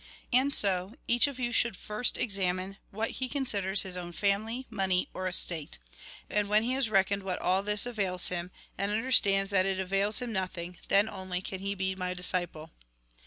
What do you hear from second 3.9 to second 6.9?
own family, money, or estate. And, when he has